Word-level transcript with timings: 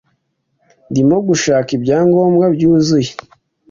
ndimo 0.89 1.15
gushaka 1.27 1.69
ibyangombwa 1.77 2.45
byuzuye 2.55 3.11